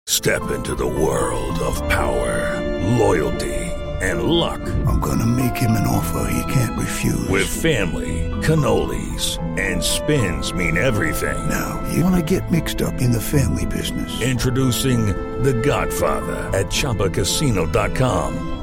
Step 0.07 0.51
into 0.51 0.75
the 0.75 0.88
world 0.88 1.60
of 1.60 1.75
power, 1.89 2.60
loyalty, 2.98 3.53
and 4.01 4.24
luck. 4.24 4.62
I'm 4.88 5.00
going 5.00 5.19
to 5.19 5.25
make 5.25 5.55
him 5.55 5.72
an 5.72 5.88
offer 5.88 6.29
he 6.31 6.53
can't 6.53 6.77
refuse. 6.79 7.27
With 7.29 7.48
family, 7.48 8.29
cannolis, 8.41 9.39
and 9.57 9.81
spins 9.83 10.53
mean 10.53 10.77
everything. 10.77 11.50
Now, 11.50 11.81
you 11.93 12.03
want 12.03 12.15
to 12.15 12.39
get 12.39 12.51
mixed 12.51 12.81
up 12.81 13.01
in 13.01 13.12
the 13.12 13.22
family 13.22 13.65
business? 13.65 14.22
Introducing 14.22 15.07
The 15.43 15.53
Godfather 15.53 16.36
at 16.57 16.67
Chumbacasino.com. 16.67 18.62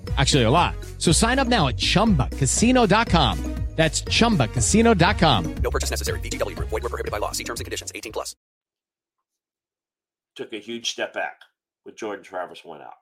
Actually, 0.17 0.43
a 0.43 0.51
lot. 0.51 0.75
So 0.97 1.11
sign 1.11 1.39
up 1.39 1.47
now 1.47 1.67
at 1.67 1.77
chumbacasino.com. 1.77 3.61
That's 3.75 4.01
chumbacasino.com. 4.03 5.55
No 5.55 5.71
purchase 5.71 5.89
necessary. 5.89 6.19
VGW 6.19 6.55
Group. 6.55 6.69
Void 6.69 6.83
were 6.83 6.89
prohibited 6.89 7.11
by 7.11 7.19
law. 7.19 7.31
See 7.31 7.43
terms 7.43 7.61
and 7.61 7.65
conditions. 7.65 7.91
18 7.95 8.11
plus. 8.11 8.35
Took 10.35 10.53
a 10.53 10.59
huge 10.59 10.91
step 10.91 11.13
back 11.13 11.39
when 11.83 11.95
Jordan 11.95 12.23
Travis 12.23 12.63
went 12.63 12.83
out, 12.83 12.93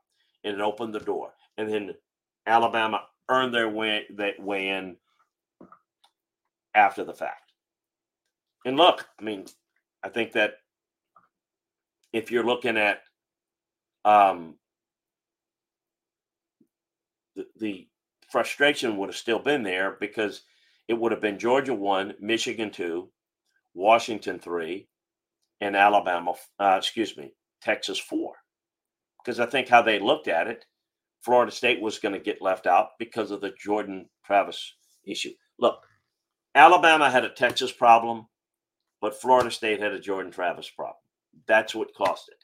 and 0.43 0.55
it 0.55 0.61
opened 0.61 0.93
the 0.93 0.99
door. 0.99 1.33
And 1.57 1.69
then 1.69 1.95
Alabama 2.45 3.01
earned 3.29 3.53
their 3.53 3.69
way 3.69 4.05
that 4.15 4.39
way 4.39 4.69
in 4.69 4.95
after 6.75 7.03
the 7.03 7.13
fact. 7.13 7.51
And 8.65 8.77
look, 8.77 9.07
I 9.19 9.23
mean, 9.23 9.45
I 10.03 10.09
think 10.09 10.33
that 10.33 10.53
if 12.13 12.31
you're 12.31 12.45
looking 12.45 12.77
at 12.77 13.01
um, 14.05 14.55
the, 17.57 17.87
frustration 18.29 18.97
would 18.97 19.09
have 19.09 19.15
still 19.15 19.39
been 19.39 19.63
there 19.63 19.97
because 19.99 20.43
it 20.87 20.93
would 20.93 21.11
have 21.11 21.21
been 21.21 21.39
Georgia 21.39 21.73
one, 21.73 22.13
Michigan 22.19 22.71
two, 22.71 23.09
Washington 23.73 24.39
three, 24.39 24.87
and 25.61 25.75
Alabama, 25.75 26.33
uh, 26.59 26.75
excuse 26.77 27.17
me, 27.17 27.33
Texas 27.61 27.99
four. 27.99 28.35
Because 29.23 29.39
I 29.39 29.45
think 29.45 29.67
how 29.67 29.81
they 29.81 29.99
looked 29.99 30.27
at 30.27 30.47
it, 30.47 30.65
Florida 31.21 31.51
State 31.51 31.81
was 31.81 31.99
going 31.99 32.13
to 32.13 32.19
get 32.19 32.41
left 32.41 32.67
out 32.67 32.89
because 32.97 33.31
of 33.31 33.41
the 33.41 33.51
Jordan 33.59 34.07
Travis 34.25 34.75
issue. 35.05 35.33
Look, 35.59 35.83
Alabama 36.55 37.09
had 37.09 37.25
a 37.25 37.29
Texas 37.29 37.71
problem, 37.71 38.27
but 39.01 39.19
Florida 39.19 39.51
State 39.51 39.81
had 39.81 39.91
a 39.91 39.99
Jordan 39.99 40.31
Travis 40.31 40.69
problem. 40.69 40.95
That's 41.47 41.75
what 41.75 41.93
cost 41.93 42.29
it. 42.29 42.43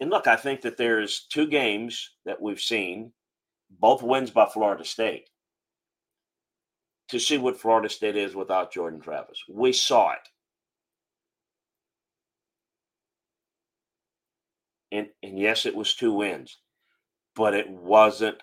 And 0.00 0.10
look, 0.10 0.26
I 0.26 0.36
think 0.36 0.60
that 0.62 0.76
there's 0.76 1.26
two 1.30 1.46
games 1.46 2.10
that 2.24 2.40
we've 2.40 2.60
seen, 2.60 3.12
both 3.80 4.02
wins 4.02 4.30
by 4.30 4.46
Florida 4.46 4.84
State, 4.84 5.28
to 7.08 7.18
see 7.18 7.38
what 7.38 7.58
Florida 7.58 7.88
State 7.88 8.16
is 8.16 8.34
without 8.34 8.72
Jordan 8.72 9.00
Travis. 9.00 9.42
We 9.48 9.72
saw 9.72 10.12
it. 10.12 10.28
And, 14.92 15.08
and 15.22 15.38
yes, 15.38 15.66
it 15.66 15.74
was 15.74 15.94
two 15.94 16.12
wins, 16.12 16.58
but 17.34 17.54
it 17.54 17.68
wasn't 17.68 18.38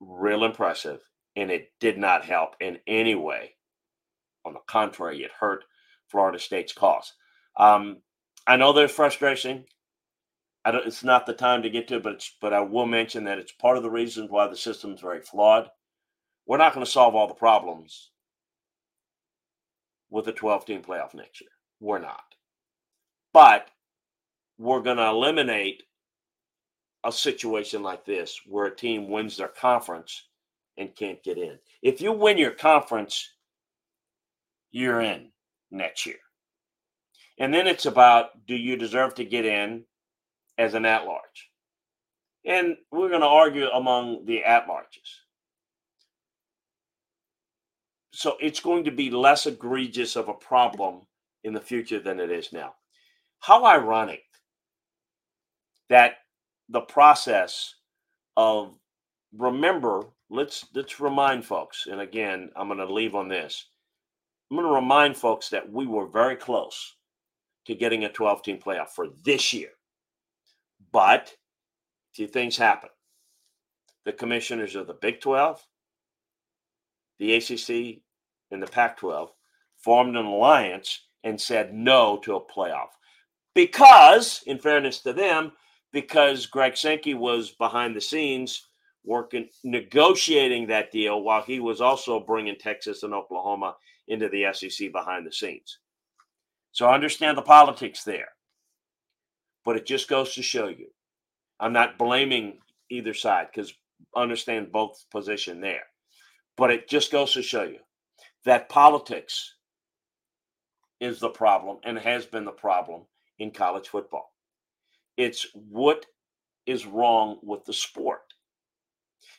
real 0.00 0.44
impressive 0.44 1.00
and 1.36 1.50
it 1.50 1.70
did 1.80 1.98
not 1.98 2.24
help 2.24 2.54
in 2.60 2.78
any 2.86 3.14
way. 3.14 3.54
On 4.44 4.52
the 4.52 4.60
contrary, 4.68 5.22
it 5.22 5.30
hurt 5.38 5.64
Florida 6.08 6.38
State's 6.38 6.72
cause. 6.72 7.12
Um, 7.56 7.98
I 8.46 8.56
know 8.56 8.72
there's 8.72 8.90
frustration. 8.90 9.64
I 10.66 10.72
don't, 10.72 10.84
it's 10.84 11.04
not 11.04 11.26
the 11.26 11.32
time 11.32 11.62
to 11.62 11.70
get 11.70 11.86
to, 11.88 11.96
it, 11.96 12.02
but 12.02 12.28
but 12.40 12.52
I 12.52 12.58
will 12.58 12.86
mention 12.86 13.22
that 13.24 13.38
it's 13.38 13.52
part 13.52 13.76
of 13.76 13.84
the 13.84 13.90
reasons 13.90 14.30
why 14.30 14.48
the 14.48 14.56
system 14.56 14.92
is 14.92 15.00
very 15.00 15.20
flawed. 15.20 15.68
We're 16.44 16.56
not 16.58 16.74
going 16.74 16.84
to 16.84 16.90
solve 16.90 17.14
all 17.14 17.28
the 17.28 17.34
problems 17.34 18.10
with 20.10 20.26
a 20.26 20.32
12 20.32 20.66
team 20.66 20.82
playoff 20.82 21.14
next 21.14 21.40
year. 21.40 21.50
We're 21.78 22.00
not. 22.00 22.24
But 23.32 23.68
we're 24.58 24.80
going 24.80 24.96
to 24.96 25.06
eliminate 25.06 25.84
a 27.04 27.12
situation 27.12 27.84
like 27.84 28.04
this 28.04 28.40
where 28.44 28.66
a 28.66 28.74
team 28.74 29.08
wins 29.08 29.36
their 29.36 29.48
conference 29.48 30.24
and 30.76 30.96
can't 30.96 31.22
get 31.22 31.38
in. 31.38 31.58
If 31.80 32.00
you 32.00 32.10
win 32.10 32.38
your 32.38 32.50
conference, 32.50 33.30
you're 34.72 35.00
in 35.00 35.30
next 35.70 36.06
year. 36.06 36.16
And 37.38 37.54
then 37.54 37.68
it's 37.68 37.86
about 37.86 38.46
do 38.48 38.56
you 38.56 38.76
deserve 38.76 39.14
to 39.14 39.24
get 39.24 39.44
in 39.44 39.84
as 40.58 40.74
an 40.74 40.84
at 40.84 41.06
large? 41.06 41.50
And 42.44 42.76
we're 42.92 43.08
going 43.08 43.20
to 43.22 43.26
argue 43.26 43.68
among 43.68 44.24
the 44.24 44.44
at 44.44 44.68
larges. 44.68 45.20
So 48.12 48.36
it's 48.40 48.60
going 48.60 48.84
to 48.84 48.90
be 48.90 49.10
less 49.10 49.46
egregious 49.46 50.16
of 50.16 50.28
a 50.28 50.34
problem 50.34 51.02
in 51.44 51.52
the 51.52 51.60
future 51.60 52.00
than 52.00 52.20
it 52.20 52.30
is 52.30 52.52
now. 52.52 52.74
How 53.40 53.64
ironic 53.66 54.22
that 55.88 56.18
the 56.68 56.80
process 56.80 57.74
of 58.36 58.74
remember 59.36 60.04
let's 60.30 60.66
let's 60.74 61.00
remind 61.00 61.44
folks 61.44 61.86
and 61.90 62.00
again 62.00 62.50
i'm 62.56 62.68
going 62.68 62.78
to 62.78 62.92
leave 62.92 63.14
on 63.14 63.28
this 63.28 63.66
i'm 64.50 64.56
going 64.56 64.68
to 64.68 64.74
remind 64.74 65.16
folks 65.16 65.48
that 65.48 65.70
we 65.70 65.86
were 65.86 66.06
very 66.06 66.36
close 66.36 66.96
to 67.66 67.74
getting 67.74 68.04
a 68.04 68.12
12 68.12 68.42
team 68.42 68.58
playoff 68.58 68.88
for 68.88 69.08
this 69.24 69.52
year 69.52 69.70
but 70.92 71.32
two 72.14 72.26
things 72.26 72.56
happen. 72.56 72.90
The 74.04 74.12
commissioners 74.12 74.76
of 74.76 74.86
the 74.86 74.94
big 74.94 75.20
12 75.20 75.62
the 77.18 77.36
acc 77.36 78.02
and 78.50 78.62
the 78.62 78.66
pac 78.66 78.98
12 78.98 79.30
formed 79.78 80.16
an 80.16 80.26
alliance 80.26 81.06
and 81.24 81.40
said 81.40 81.74
no 81.74 82.18
to 82.18 82.36
a 82.36 82.44
playoff. 82.44 82.88
Because 83.54 84.42
in 84.46 84.58
fairness 84.58 85.00
to 85.00 85.12
them 85.12 85.52
because 85.92 86.46
Greg 86.46 86.76
Sankey 86.76 87.14
was 87.14 87.50
behind 87.52 87.96
the 87.96 88.00
scenes 88.00 88.66
working, 89.04 89.48
negotiating 89.64 90.66
that 90.66 90.92
deal 90.92 91.22
while 91.22 91.42
he 91.42 91.60
was 91.60 91.80
also 91.80 92.20
bringing 92.20 92.56
Texas 92.56 93.02
and 93.02 93.14
Oklahoma 93.14 93.76
into 94.08 94.28
the 94.28 94.46
SEC 94.52 94.92
behind 94.92 95.26
the 95.26 95.32
scenes. 95.32 95.78
So 96.72 96.86
I 96.86 96.94
understand 96.94 97.38
the 97.38 97.42
politics 97.42 98.04
there, 98.04 98.28
but 99.66 99.76
it 99.76 99.84
just 99.84 100.08
goes 100.08 100.34
to 100.34 100.42
show 100.42 100.68
you. 100.68 100.86
I'm 101.58 101.72
not 101.72 101.98
blaming 101.98 102.58
either 102.88 103.12
side 103.12 103.48
because 103.52 103.74
understand 104.14 104.70
both 104.70 105.04
position 105.10 105.60
there, 105.60 105.82
but 106.56 106.70
it 106.70 106.88
just 106.88 107.10
goes 107.10 107.32
to 107.32 107.42
show 107.42 107.64
you 107.64 107.80
that 108.44 108.68
politics 108.68 109.54
is 111.00 111.18
the 111.18 111.28
problem 111.28 111.78
and 111.84 111.98
has 111.98 112.24
been 112.24 112.44
the 112.44 112.52
problem 112.52 113.02
in 113.40 113.50
college 113.50 113.88
football. 113.88 114.32
It's 115.16 115.46
what 115.52 116.06
is 116.66 116.86
wrong 116.86 117.38
with 117.42 117.64
the 117.64 117.72
sport. 117.72 118.22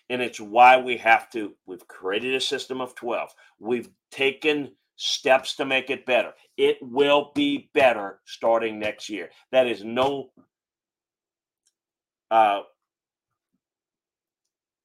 And 0.10 0.22
it's 0.22 0.40
why 0.40 0.78
we 0.78 0.98
have 0.98 1.30
to, 1.32 1.54
we've 1.66 1.88
created 1.88 2.36
a 2.36 2.42
system 2.42 2.82
of 2.82 2.96
12. 2.96 3.30
We've 3.60 3.90
taken 4.12 4.72
steps 4.98 5.56
to 5.56 5.66
make 5.66 5.90
it 5.90 6.06
better. 6.06 6.34
It 6.58 6.78
will 6.82 7.32
be 7.34 7.70
better 7.74 8.20
starting 8.26 8.80
next 8.80 9.10
year. 9.10 9.30
That 9.52 9.68
is 9.68 9.84
no, 9.84 10.32
uh, 12.30 12.62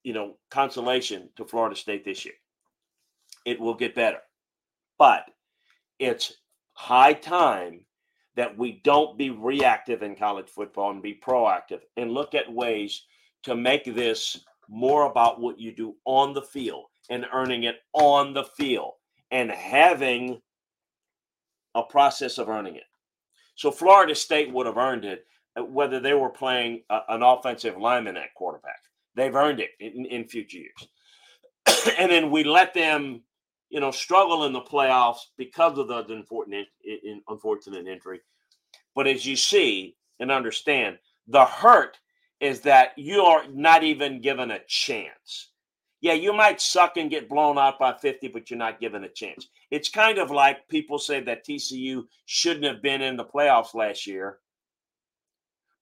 you 0.05 0.13
know, 0.13 0.37
consolation 0.51 1.31
to 1.37 1.45
Florida 1.45 1.75
State 1.75 2.05
this 2.05 2.25
year. 2.25 2.35
It 3.45 3.59
will 3.59 3.75
get 3.75 3.95
better. 3.95 4.21
But 4.99 5.25
it's 5.99 6.35
high 6.75 7.15
time 7.15 7.81
that 8.37 8.57
we 8.57 8.81
don't 8.85 9.19
be 9.19 9.31
reactive 9.31 10.03
in 10.03 10.15
college 10.15 10.49
football 10.49 10.91
and 10.91 11.03
be 11.03 11.21
proactive 11.27 11.81
and 11.97 12.13
look 12.13 12.35
at 12.35 12.53
ways 12.53 13.03
to 13.43 13.55
make 13.55 13.85
this 13.85 14.45
more 14.69 15.11
about 15.11 15.41
what 15.41 15.59
you 15.59 15.75
do 15.75 15.95
on 16.05 16.33
the 16.33 16.43
field 16.43 16.85
and 17.11 17.27
earning 17.33 17.65
it 17.65 17.77
on 17.93 18.33
the 18.33 18.45
field 18.45 18.93
and 19.33 19.51
having 19.51 20.41
a 21.75 21.83
process 21.83 22.39
of 22.39 22.49
earning 22.49 22.77
it. 22.77 22.85
So 23.57 23.73
Florida 23.73 24.15
State 24.15 24.53
would 24.53 24.67
have 24.67 24.77
earned 24.77 25.05
it 25.05 25.27
uh, 25.57 25.65
whether 25.65 25.99
they 25.99 26.15
were 26.15 26.31
playing 26.31 26.83
a, 26.89 27.01
an 27.09 27.23
offensive 27.23 27.77
lineman 27.77 28.17
at 28.17 28.35
quarterback. 28.35 28.79
They've 29.17 29.35
earned 29.35 29.59
it 29.61 29.71
in, 29.81 30.07
in 30.07 30.29
future 30.29 30.59
years. 30.59 30.89
and 31.99 32.13
then 32.13 32.31
we 32.31 32.45
let 32.45 32.73
them 32.73 33.23
you 33.73 33.81
know, 33.81 33.91
struggle 33.91 34.45
in 34.45 34.53
the 34.53 34.61
playoffs 34.61 35.21
because 35.39 35.79
of 35.79 35.89
the 35.89 36.05
unfortunate, 36.11 36.67
unfortunate 37.27 37.87
injury. 37.87 38.21
But 38.95 39.07
as 39.07 39.25
you 39.25 39.35
see 39.35 39.97
and 40.21 40.31
understand, 40.31 40.99
the 41.27 41.47
hurt 41.47 41.99
is 42.39 42.61
that 42.61 42.91
you 42.99 43.23
are 43.23 43.45
not 43.49 43.83
even 43.83 44.21
given 44.21 44.51
a 44.51 44.61
chance. 44.69 45.52
Yeah, 46.03 46.15
you 46.15 46.33
might 46.33 46.61
suck 46.61 46.97
and 46.97 47.09
get 47.09 47.29
blown 47.29 47.57
out 47.59 47.79
by 47.79 47.95
50, 47.95 48.29
but 48.29 48.51
you're 48.51 48.59
not 48.59 48.81
given 48.81 49.05
a 49.05 49.09
chance. 49.09 49.49
It's 49.71 49.89
kind 49.89 50.19
of 50.19 50.33
like 50.33 50.69
people 50.69 50.99
say 50.99 51.21
that 51.21 51.47
TCU 51.47 52.03
shouldn't 52.27 52.67
have 52.67 52.83
been 52.83 53.03
in 53.03 53.17
the 53.17 53.25
playoffs 53.25 53.73
last 53.73 54.05
year 54.09 54.41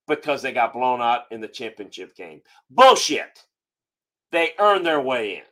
because 0.07 0.43
they 0.43 0.53
got 0.53 0.75
blown 0.75 1.01
out 1.01 1.23
in 1.31 1.41
the 1.41 1.49
championship 1.49 2.15
game. 2.15 2.43
Bullshit. 2.69 3.45
They 4.31 4.51
earned 4.59 4.85
their 4.85 5.01
way 5.01 5.37
in. 5.37 5.43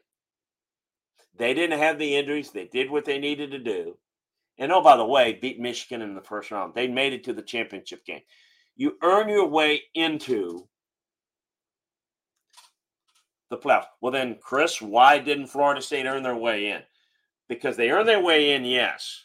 They 1.39 1.55
didn't 1.55 1.79
have 1.79 1.99
the 1.99 2.17
injuries. 2.17 2.51
They 2.51 2.67
did 2.67 2.91
what 2.91 3.07
they 3.07 3.19
needed 3.19 3.53
to 3.53 3.59
do. 3.59 3.97
And 4.59 4.71
oh, 4.71 4.83
by 4.83 4.97
the 4.97 5.07
way, 5.07 5.39
beat 5.41 5.59
Michigan 5.59 6.03
in 6.03 6.15
the 6.15 6.21
first 6.21 6.51
round. 6.51 6.75
They 6.75 6.89
made 6.89 7.15
it 7.15 7.25
to 7.25 7.33
the 7.33 7.43
championship 7.43 8.05
game. 8.05 8.21
You 8.77 8.99
earn 9.03 9.31
your 9.31 9.47
way 9.47 9.83
into 9.95 10.69
the 13.51 13.57
playoffs. 13.57 13.87
Well, 14.01 14.13
then, 14.13 14.37
Chris, 14.41 14.81
why 14.81 15.19
didn't 15.19 15.47
Florida 15.47 15.81
State 15.81 16.07
earn 16.07 16.23
their 16.23 16.37
way 16.37 16.71
in? 16.71 16.83
Because 17.49 17.77
they 17.77 17.91
earned 17.91 18.09
their 18.09 18.23
way 18.23 18.55
in, 18.55 18.65
yes. 18.65 19.25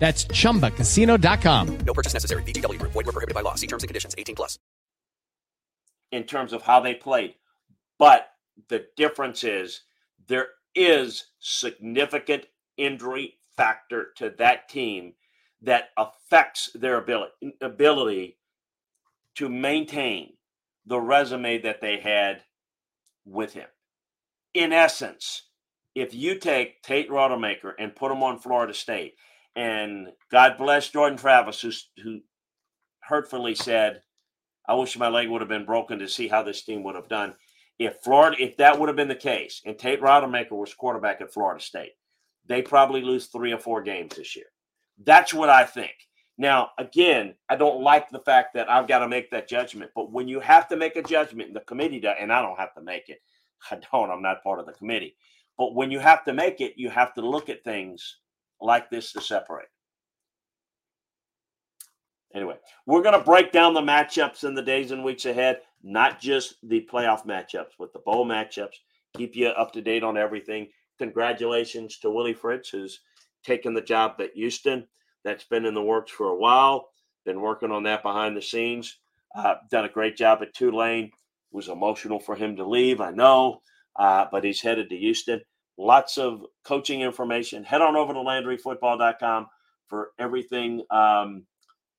That's 0.00 0.26
chumbacasino.com. 0.26 1.78
No 1.86 1.94
purchase 1.94 2.14
necessary. 2.14 2.42
VGW. 2.44 2.82
Void 2.82 2.94
were 2.96 3.04
prohibited 3.12 3.36
by 3.36 3.42
law. 3.42 3.56
See 3.56 3.68
terms 3.68 3.84
and 3.84 3.88
conditions. 3.90 4.16
18 4.18 4.36
plus. 4.36 4.54
in 6.12 6.24
terms 6.24 6.52
of 6.52 6.62
how 6.62 6.80
they 6.80 6.94
played. 6.94 7.34
But 7.98 8.28
the 8.68 8.86
difference 8.96 9.44
is 9.44 9.82
there 10.26 10.48
is 10.74 11.24
significant 11.38 12.46
injury 12.76 13.34
factor 13.56 14.08
to 14.16 14.30
that 14.38 14.68
team 14.68 15.14
that 15.62 15.90
affects 15.96 16.70
their 16.74 16.96
ability 16.98 17.32
ability 17.60 18.38
to 19.36 19.48
maintain 19.48 20.34
the 20.86 21.00
resume 21.00 21.58
that 21.58 21.80
they 21.80 21.98
had 21.98 22.42
with 23.26 23.52
him. 23.54 23.68
In 24.54 24.72
essence, 24.72 25.44
if 25.94 26.14
you 26.14 26.36
take 26.38 26.82
Tate 26.82 27.10
Rodemaker 27.10 27.72
and 27.78 27.96
put 27.96 28.12
him 28.12 28.22
on 28.22 28.38
Florida 28.38 28.74
State, 28.74 29.14
and 29.56 30.08
God 30.30 30.56
bless 30.58 30.88
Jordan 30.88 31.18
Travis, 31.18 31.60
who, 31.60 31.70
who 32.02 32.20
hurtfully 33.00 33.54
said, 33.54 34.02
I 34.68 34.74
wish 34.74 34.96
my 34.96 35.08
leg 35.08 35.28
would 35.28 35.40
have 35.40 35.48
been 35.48 35.64
broken 35.64 35.98
to 35.98 36.08
see 36.08 36.28
how 36.28 36.42
this 36.42 36.62
team 36.62 36.82
would 36.84 36.94
have 36.94 37.08
done. 37.08 37.34
If 37.78 37.96
Florida, 38.04 38.36
if 38.38 38.56
that 38.58 38.78
would 38.78 38.88
have 38.88 38.96
been 38.96 39.08
the 39.08 39.14
case, 39.14 39.62
and 39.64 39.78
Tate 39.78 40.00
Rodemaker 40.00 40.52
was 40.52 40.74
quarterback 40.74 41.20
at 41.20 41.32
Florida 41.32 41.62
State, 41.62 41.92
they 42.46 42.62
probably 42.62 43.02
lose 43.02 43.26
three 43.26 43.52
or 43.52 43.58
four 43.58 43.82
games 43.82 44.14
this 44.16 44.36
year. 44.36 44.46
That's 45.04 45.32
what 45.32 45.48
I 45.48 45.64
think. 45.64 45.92
Now, 46.38 46.70
again, 46.78 47.34
I 47.48 47.56
don't 47.56 47.82
like 47.82 48.10
the 48.10 48.20
fact 48.20 48.54
that 48.54 48.70
I've 48.70 48.88
got 48.88 49.00
to 49.00 49.08
make 49.08 49.30
that 49.30 49.48
judgment, 49.48 49.90
but 49.94 50.12
when 50.12 50.28
you 50.28 50.40
have 50.40 50.68
to 50.68 50.76
make 50.76 50.96
a 50.96 51.02
judgment, 51.02 51.52
the 51.52 51.60
committee 51.60 52.00
does, 52.00 52.16
and 52.18 52.32
I 52.32 52.42
don't 52.42 52.58
have 52.58 52.74
to 52.74 52.82
make 52.82 53.08
it. 53.08 53.18
I 53.70 53.78
don't. 53.92 54.10
I'm 54.10 54.22
not 54.22 54.42
part 54.42 54.60
of 54.60 54.66
the 54.66 54.72
committee. 54.72 55.16
But 55.58 55.74
when 55.74 55.90
you 55.90 55.98
have 55.98 56.24
to 56.24 56.32
make 56.32 56.60
it, 56.60 56.74
you 56.76 56.88
have 56.90 57.12
to 57.14 57.20
look 57.20 57.48
at 57.48 57.64
things 57.64 58.19
like 58.60 58.90
this 58.90 59.12
to 59.12 59.20
separate. 59.20 59.68
Anyway, 62.34 62.56
we're 62.86 63.02
going 63.02 63.18
to 63.18 63.24
break 63.24 63.50
down 63.50 63.74
the 63.74 63.80
matchups 63.80 64.44
in 64.44 64.54
the 64.54 64.62
days 64.62 64.92
and 64.92 65.02
weeks 65.02 65.26
ahead, 65.26 65.60
not 65.82 66.20
just 66.20 66.54
the 66.62 66.86
playoff 66.92 67.26
matchups, 67.26 67.72
but 67.78 67.92
the 67.92 67.98
bowl 68.00 68.24
matchups. 68.24 68.74
Keep 69.16 69.34
you 69.34 69.48
up 69.48 69.72
to 69.72 69.82
date 69.82 70.04
on 70.04 70.16
everything. 70.16 70.68
Congratulations 70.98 71.98
to 71.98 72.10
Willie 72.10 72.34
Fritz, 72.34 72.68
who's 72.68 73.00
taken 73.42 73.74
the 73.74 73.80
job 73.80 74.20
at 74.20 74.34
Houston. 74.34 74.86
That's 75.24 75.44
been 75.44 75.64
in 75.64 75.74
the 75.74 75.82
works 75.82 76.12
for 76.12 76.28
a 76.28 76.36
while. 76.36 76.90
Been 77.24 77.40
working 77.40 77.72
on 77.72 77.82
that 77.84 78.02
behind 78.02 78.36
the 78.36 78.42
scenes. 78.42 78.98
Uh, 79.34 79.54
done 79.70 79.84
a 79.84 79.88
great 79.88 80.16
job 80.16 80.40
at 80.42 80.54
Tulane. 80.54 81.06
It 81.06 81.10
was 81.50 81.68
emotional 81.68 82.20
for 82.20 82.36
him 82.36 82.56
to 82.56 82.68
leave, 82.68 83.00
I 83.00 83.10
know, 83.10 83.60
uh, 83.98 84.26
but 84.30 84.44
he's 84.44 84.60
headed 84.60 84.88
to 84.90 84.96
Houston. 84.96 85.40
Lots 85.80 86.18
of 86.18 86.44
coaching 86.62 87.00
information. 87.00 87.64
Head 87.64 87.80
on 87.80 87.96
over 87.96 88.12
to 88.12 88.18
LandryFootball.com 88.18 89.46
for 89.88 90.10
everything. 90.18 90.82
Um, 90.90 91.44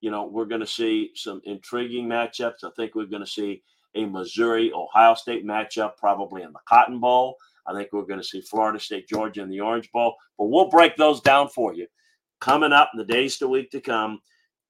you 0.02 0.12
know, 0.12 0.28
we're 0.28 0.46
going 0.46 0.62
to 0.62 0.68
see 0.68 1.10
some 1.16 1.42
intriguing 1.46 2.08
matchups. 2.08 2.64
I 2.64 2.70
think 2.76 2.94
we're 2.94 3.08
going 3.08 3.26
to 3.26 3.30
see 3.30 3.64
a 3.96 4.06
Missouri 4.06 4.72
Ohio 4.72 5.16
State 5.16 5.48
matchup 5.48 5.98
probably 5.98 6.44
in 6.44 6.54
the 6.54 6.60
Cotton 6.70 7.00
Bowl. 7.00 7.38
I 7.66 7.74
think 7.74 7.90
we're 7.92 8.04
going 8.04 8.20
to 8.20 8.26
see 8.26 8.42
Florida 8.42 8.80
State 8.80 9.08
Georgia 9.08 9.42
in 9.42 9.50
the 9.50 9.62
Orange 9.62 9.92
Bowl. 9.92 10.16
But 10.38 10.46
we'll 10.46 10.70
break 10.70 10.96
those 10.96 11.20
down 11.20 11.50
for 11.50 11.74
you 11.74 11.88
coming 12.40 12.74
up 12.74 12.92
in 12.94 13.00
the 13.00 13.12
days 13.12 13.40
to 13.40 13.48
week 13.48 13.72
to 13.72 13.82
come. 13.82 14.20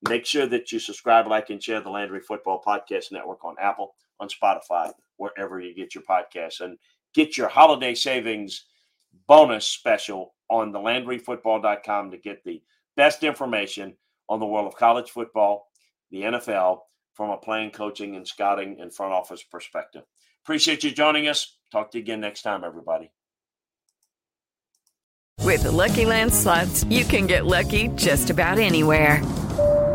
Make 0.08 0.26
sure 0.26 0.45
that 0.45 0.71
you 0.71 0.80
subscribe, 0.80 1.28
like, 1.28 1.50
and 1.50 1.62
share 1.62 1.82
the 1.82 1.89
Landry 1.89 2.21
Football 2.21 2.63
Podcast 2.65 3.12
Network 3.12 3.43
on 3.43 3.56
Apple, 3.62 3.93
on 4.21 4.30
Spotify, 4.30 4.93
wherever 5.17 5.60
you 5.60 5.76
get 5.76 5.95
your 5.95 6.06
podcasts, 6.06 6.62
and 6.62 6.78
get 7.13 7.38
your 7.38 7.50
holiday 7.50 7.93
savings 7.93 8.67
bonus 9.28 9.65
special 9.65 10.34
on 10.50 10.71
the 10.71 10.80
LandryFootball.com 10.80 12.12
to 12.12 12.17
get 12.17 12.43
the 12.43 12.62
best 12.95 13.24
information 13.24 13.95
on 14.30 14.39
the 14.39 14.45
world 14.45 14.67
of 14.67 14.76
college 14.76 15.10
football, 15.10 15.67
the 16.12 16.21
NFL, 16.21 16.80
from 17.13 17.30
a 17.30 17.38
playing, 17.38 17.71
coaching, 17.71 18.15
and 18.15 18.28
scouting 18.28 18.80
and 18.80 18.93
front 18.93 19.13
office 19.13 19.43
perspective. 19.43 20.04
Appreciate 20.43 20.84
you 20.84 20.91
joining 20.91 21.28
us. 21.28 21.58
Talk 21.71 21.91
to 21.91 21.97
you 21.97 22.04
again 22.04 22.21
next 22.21 22.41
time, 22.41 22.63
everybody. 22.63 23.12
With 25.39 25.63
the 25.63 25.71
Lucky 25.71 26.06
Land 26.06 26.34
slots, 26.34 26.84
you 26.86 27.04
can 27.04 27.28
get 27.28 27.45
lucky 27.45 27.88
just 27.89 28.30
about 28.30 28.60
anywhere. 28.60 29.21